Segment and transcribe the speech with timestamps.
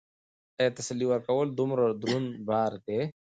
[0.59, 2.99] ایا تسلي ورکول دومره دروند بار دی؟